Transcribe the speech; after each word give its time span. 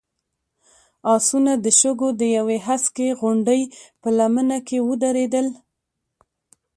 آسونه 1.15 1.51
د 1.63 1.65
شګو 1.79 2.09
د 2.21 2.23
يوې 2.37 2.57
هسکې 2.67 3.07
غونډۍ 3.19 3.61
په 4.01 4.09
لمنه 4.17 4.57
کې 4.67 4.77
ودرېدل. 4.87 5.47